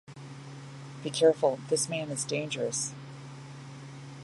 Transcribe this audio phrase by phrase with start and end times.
[1.03, 2.91] Be careful, this man is dangerous.